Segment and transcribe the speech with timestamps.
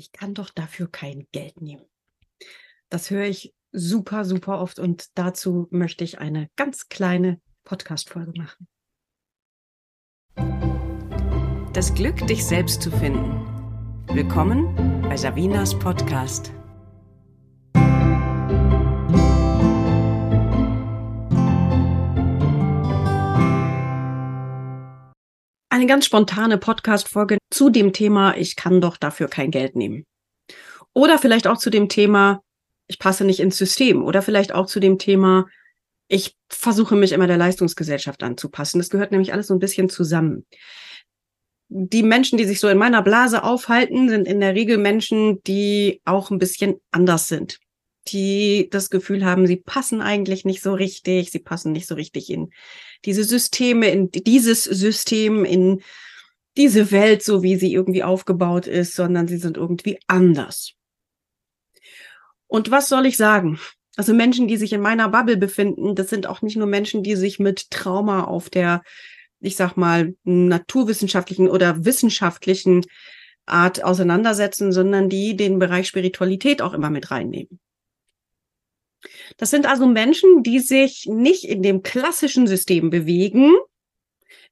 [0.00, 1.84] ich kann doch dafür kein Geld nehmen.
[2.88, 8.66] Das höre ich super, super oft und dazu möchte ich eine ganz kleine Podcast-Folge machen.
[11.74, 13.46] Das Glück, dich selbst zu finden.
[14.08, 16.50] Willkommen bei Savinas Podcast.
[25.80, 30.04] Eine ganz spontane Podcast-Folge zu dem Thema, ich kann doch dafür kein Geld nehmen.
[30.92, 32.42] Oder vielleicht auch zu dem Thema,
[32.86, 34.04] ich passe nicht ins System.
[34.04, 35.46] Oder vielleicht auch zu dem Thema,
[36.06, 38.78] ich versuche mich immer der Leistungsgesellschaft anzupassen.
[38.78, 40.44] Das gehört nämlich alles so ein bisschen zusammen.
[41.70, 46.02] Die Menschen, die sich so in meiner Blase aufhalten, sind in der Regel Menschen, die
[46.04, 47.58] auch ein bisschen anders sind.
[48.12, 52.30] Die das Gefühl haben, sie passen eigentlich nicht so richtig, sie passen nicht so richtig
[52.30, 52.50] in
[53.04, 55.82] diese Systeme, in dieses System, in
[56.56, 60.72] diese Welt, so wie sie irgendwie aufgebaut ist, sondern sie sind irgendwie anders.
[62.46, 63.60] Und was soll ich sagen?
[63.96, 67.16] Also Menschen, die sich in meiner Bubble befinden, das sind auch nicht nur Menschen, die
[67.16, 68.82] sich mit Trauma auf der,
[69.40, 72.84] ich sag mal, naturwissenschaftlichen oder wissenschaftlichen
[73.46, 77.60] Art auseinandersetzen, sondern die den Bereich Spiritualität auch immer mit reinnehmen.
[79.36, 83.54] Das sind also Menschen, die sich nicht in dem klassischen System bewegen.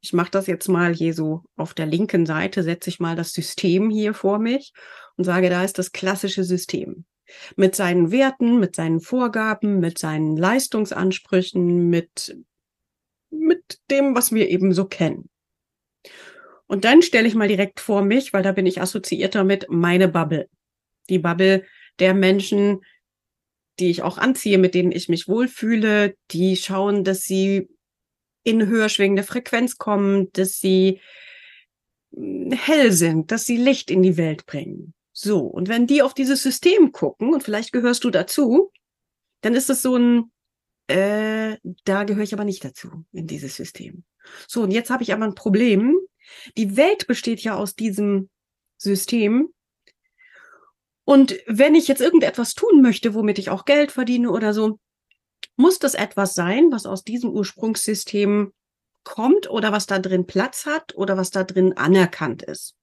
[0.00, 3.32] Ich mache das jetzt mal hier so auf der linken Seite, setze ich mal das
[3.32, 4.72] System hier vor mich
[5.16, 7.04] und sage, da ist das klassische System.
[7.56, 12.36] Mit seinen Werten, mit seinen Vorgaben, mit seinen Leistungsansprüchen, mit,
[13.30, 15.28] mit dem, was wir eben so kennen.
[16.66, 20.08] Und dann stelle ich mal direkt vor mich, weil da bin ich assoziierter mit meine
[20.08, 20.48] Bubble.
[21.08, 21.64] Die Bubble
[21.98, 22.82] der Menschen,
[23.80, 27.68] die ich auch anziehe, mit denen ich mich wohlfühle, die schauen, dass sie
[28.44, 31.00] in höher schwingende Frequenz kommen, dass sie
[32.14, 34.94] hm, hell sind, dass sie Licht in die Welt bringen.
[35.12, 38.70] So, und wenn die auf dieses System gucken, und vielleicht gehörst du dazu,
[39.40, 40.32] dann ist es so ein,
[40.86, 44.04] äh, da gehöre ich aber nicht dazu, in dieses System.
[44.46, 45.96] So, und jetzt habe ich aber ein Problem.
[46.56, 48.30] Die Welt besteht ja aus diesem
[48.76, 49.52] System,
[51.08, 54.78] und wenn ich jetzt irgendetwas tun möchte, womit ich auch Geld verdiene oder so,
[55.56, 58.52] muss das etwas sein, was aus diesem Ursprungssystem
[59.04, 62.74] kommt oder was da drin Platz hat oder was da drin anerkannt ist.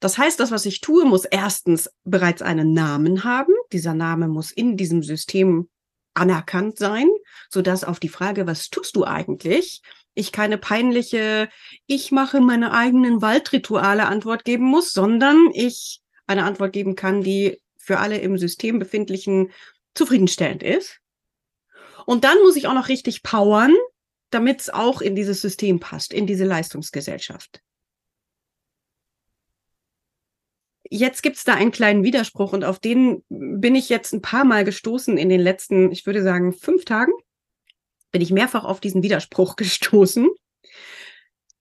[0.00, 3.52] Das heißt, das, was ich tue, muss erstens bereits einen Namen haben.
[3.70, 5.68] Dieser Name muss in diesem System
[6.14, 7.10] anerkannt sein,
[7.50, 9.82] so dass auf die Frage, was tust du eigentlich,
[10.14, 11.50] ich keine peinliche,
[11.86, 17.60] ich mache meine eigenen Waldrituale Antwort geben muss, sondern ich eine Antwort geben kann, die
[17.76, 19.52] für alle im System befindlichen
[19.94, 21.00] zufriedenstellend ist.
[22.06, 23.74] Und dann muss ich auch noch richtig powern,
[24.30, 27.62] damit es auch in dieses System passt, in diese Leistungsgesellschaft.
[30.90, 34.44] Jetzt gibt es da einen kleinen Widerspruch und auf den bin ich jetzt ein paar
[34.44, 37.12] Mal gestoßen in den letzten, ich würde sagen, fünf Tagen.
[38.12, 40.28] Bin ich mehrfach auf diesen Widerspruch gestoßen.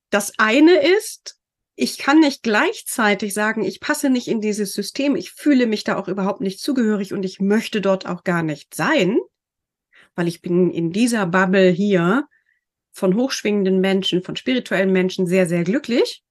[0.10, 1.40] Das eine ist,
[1.76, 5.98] ich kann nicht gleichzeitig sagen, ich passe nicht in dieses System, ich fühle mich da
[5.98, 9.20] auch überhaupt nicht zugehörig und ich möchte dort auch gar nicht sein,
[10.16, 12.28] weil ich bin in dieser Bubble hier
[12.92, 16.24] von hochschwingenden Menschen, von spirituellen Menschen sehr, sehr glücklich.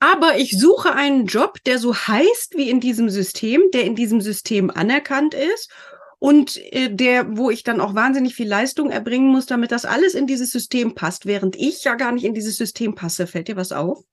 [0.00, 4.20] Aber ich suche einen Job, der so heißt wie in diesem System, der in diesem
[4.20, 5.72] System anerkannt ist
[6.18, 10.14] und äh, der, wo ich dann auch wahnsinnig viel Leistung erbringen muss, damit das alles
[10.14, 13.26] in dieses System passt, während ich ja gar nicht in dieses System passe.
[13.26, 14.04] Fällt dir was auf?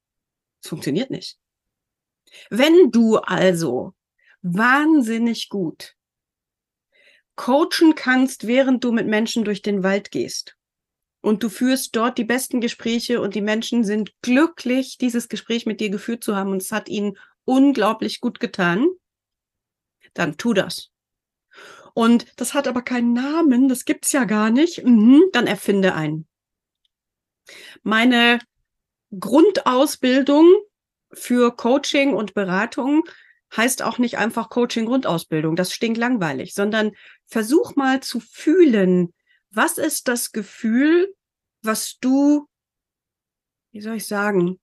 [0.61, 1.37] Es funktioniert nicht.
[2.49, 3.93] Wenn du also
[4.41, 5.95] wahnsinnig gut
[7.35, 10.55] coachen kannst, während du mit Menschen durch den Wald gehst
[11.21, 15.79] und du führst dort die besten Gespräche und die Menschen sind glücklich, dieses Gespräch mit
[15.79, 18.87] dir geführt zu haben und es hat ihnen unglaublich gut getan,
[20.13, 20.92] dann tu das.
[21.93, 24.83] Und das hat aber keinen Namen, das gibt's ja gar nicht.
[24.83, 26.27] Mhm, dann erfinde einen.
[27.83, 28.39] Meine
[29.17, 30.51] Grundausbildung
[31.11, 33.03] für Coaching und Beratung
[33.55, 36.93] heißt auch nicht einfach Coaching Grundausbildung, das stinkt langweilig, sondern
[37.27, 39.13] versuch mal zu fühlen,
[39.51, 41.13] was ist das Gefühl,
[41.61, 42.47] was du,
[43.71, 44.59] wie soll ich sagen,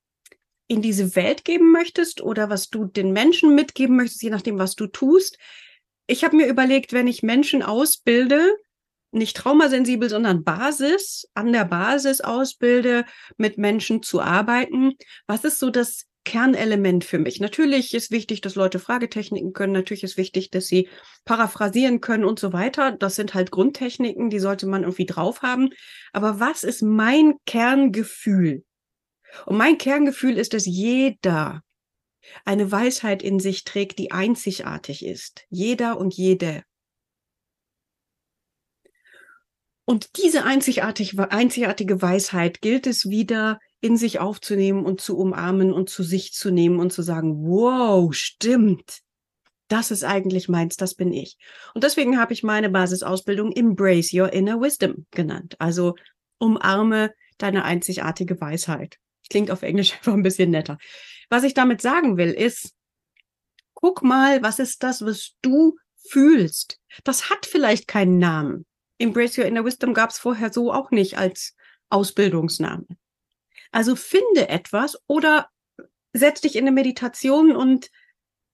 [0.66, 4.74] in diese Welt geben möchtest oder was du den Menschen mitgeben möchtest, je nachdem, was
[4.74, 5.38] du tust,
[6.10, 8.56] ich habe mir überlegt, wenn ich Menschen ausbilde,
[9.12, 13.04] nicht traumasensibel, sondern Basis, an der Basis ausbilde,
[13.36, 14.94] mit Menschen zu arbeiten,
[15.26, 17.40] was ist so das Kernelement für mich?
[17.40, 20.88] Natürlich ist wichtig, dass Leute Fragetechniken können, natürlich ist wichtig, dass sie
[21.24, 22.92] paraphrasieren können und so weiter.
[22.92, 25.70] Das sind halt Grundtechniken, die sollte man irgendwie drauf haben.
[26.12, 28.64] Aber was ist mein Kerngefühl?
[29.46, 31.62] Und mein Kerngefühl ist, dass jeder
[32.44, 35.44] eine Weisheit in sich trägt, die einzigartig ist.
[35.50, 36.62] Jeder und jede.
[39.84, 45.90] Und diese einzigartige, einzigartige Weisheit gilt es wieder in sich aufzunehmen und zu umarmen und
[45.90, 49.00] zu sich zu nehmen und zu sagen, wow, stimmt.
[49.66, 51.38] Das ist eigentlich meins, das bin ich.
[51.74, 55.56] Und deswegen habe ich meine Basisausbildung Embrace Your Inner Wisdom genannt.
[55.58, 55.96] Also
[56.38, 58.98] umarme deine einzigartige Weisheit.
[59.28, 60.78] Klingt auf Englisch einfach ein bisschen netter.
[61.30, 62.74] Was ich damit sagen will, ist,
[63.74, 65.78] guck mal, was ist das, was du
[66.08, 66.78] fühlst?
[67.04, 68.66] Das hat vielleicht keinen Namen.
[68.98, 71.54] Embrace Your Inner Wisdom gab es vorher so auch nicht als
[71.88, 72.86] Ausbildungsname.
[73.72, 75.48] Also finde etwas oder
[76.12, 77.90] setz dich in eine Meditation und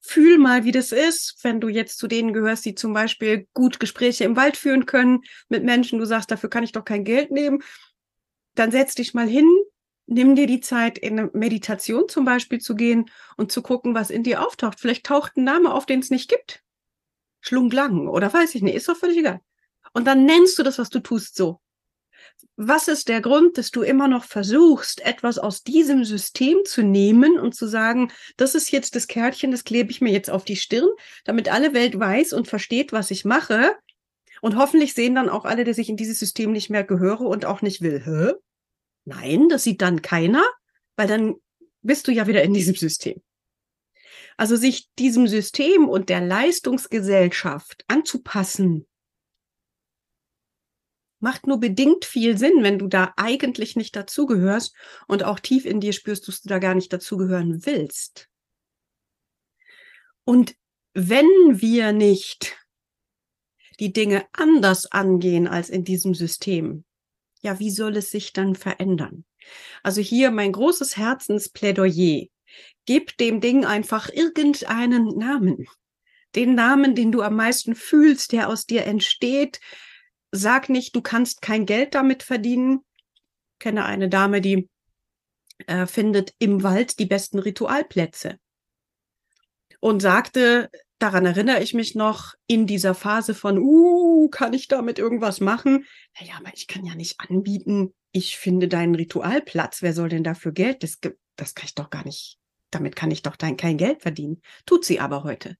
[0.00, 3.81] fühl mal, wie das ist, wenn du jetzt zu denen gehörst, die zum Beispiel gut
[3.81, 5.99] Gespräche im Wald führen können mit Menschen.
[5.99, 7.62] Du sagst, dafür kann ich doch kein Geld nehmen.
[8.55, 9.49] Dann setz dich mal hin,
[10.06, 14.11] nimm dir die Zeit, in eine Meditation zum Beispiel zu gehen und zu gucken, was
[14.11, 14.81] in dir auftaucht.
[14.81, 16.62] Vielleicht taucht ein Name auf, den es nicht gibt.
[17.41, 19.41] Schlunglang oder weiß ich nicht, ist doch völlig egal.
[19.93, 21.61] Und dann nennst du das, was du tust, so.
[22.56, 27.38] Was ist der Grund, dass du immer noch versuchst, etwas aus diesem System zu nehmen
[27.38, 30.56] und zu sagen, das ist jetzt das Kärtchen, das klebe ich mir jetzt auf die
[30.56, 30.88] Stirn,
[31.25, 33.75] damit alle Welt weiß und versteht, was ich mache.
[34.41, 37.44] Und hoffentlich sehen dann auch alle, dass ich in dieses System nicht mehr gehöre und
[37.44, 38.03] auch nicht will.
[38.05, 38.35] Hä?
[39.06, 40.44] Nein, das sieht dann keiner,
[40.97, 41.37] weil dann
[41.81, 43.23] bist du ja wieder in diesem System.
[44.37, 48.87] Also sich diesem System und der Leistungsgesellschaft anzupassen,
[51.20, 54.75] macht nur bedingt viel Sinn, wenn du da eigentlich nicht dazugehörst
[55.06, 58.29] und auch tief in dir spürst, dass du da gar nicht dazugehören willst.
[60.25, 60.56] Und
[60.94, 61.26] wenn
[61.61, 62.56] wir nicht
[63.79, 66.85] die Dinge anders angehen als in diesem System,
[67.46, 69.25] ja, wie soll es sich dann verändern?
[69.84, 72.26] Also hier mein großes Herzensplädoyer.
[72.87, 75.66] Gib dem Ding einfach irgendeinen Namen.
[76.34, 79.60] Den Namen, den du am meisten fühlst, der aus dir entsteht,
[80.32, 82.81] sag nicht, du kannst kein Geld damit verdienen.
[83.52, 84.69] Ich kenne eine Dame, die
[85.69, 88.40] äh, findet im Wald die besten Ritualplätze
[89.80, 94.98] und sagte, daran erinnere ich mich noch, in dieser Phase von, uh, kann ich damit
[94.98, 95.84] irgendwas machen?
[96.18, 100.52] Naja, aber ich kann ja nicht anbieten, ich finde deinen Ritualplatz, wer soll denn dafür
[100.52, 100.82] Geld?
[100.82, 100.98] Das,
[101.36, 102.38] das kann ich doch gar nicht,
[102.70, 104.40] damit kann ich doch dein, kein Geld verdienen.
[104.64, 105.56] Tut sie aber heute.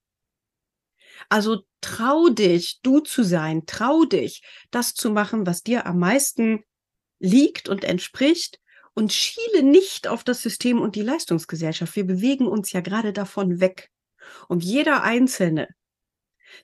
[1.29, 6.65] Also trau dich, du zu sein, trau dich, das zu machen, was dir am meisten
[7.19, 8.61] liegt und entspricht
[8.95, 11.97] und schiele nicht auf das System und die Leistungsgesellschaft.
[11.97, 13.91] Wir bewegen uns ja gerade davon weg.
[14.49, 15.69] Und jeder Einzelne,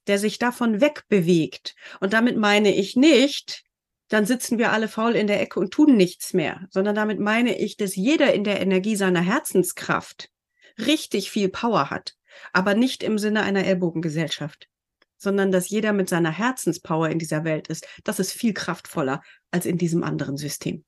[0.06, 3.64] der sich davon wegbewegt, und damit meine ich nicht,
[4.08, 7.58] dann sitzen wir alle faul in der Ecke und tun nichts mehr, sondern damit meine
[7.58, 10.30] ich, dass jeder in der Energie seiner Herzenskraft
[10.78, 12.14] richtig viel Power hat
[12.52, 14.68] aber nicht im Sinne einer Ellbogengesellschaft,
[15.16, 17.86] sondern dass jeder mit seiner Herzenspower in dieser Welt ist.
[18.04, 20.84] Das ist viel kraftvoller als in diesem anderen System.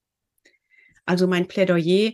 [1.04, 2.12] Also mein Plädoyer,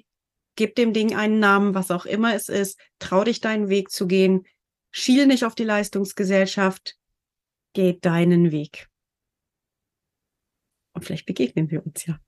[0.60, 4.06] gib dem Ding einen Namen, was auch immer es ist, trau dich deinen Weg zu
[4.06, 4.46] gehen,
[4.90, 6.98] schiel nicht auf die Leistungsgesellschaft,
[7.72, 8.90] geh deinen Weg.
[10.92, 12.20] Und vielleicht begegnen wir uns ja.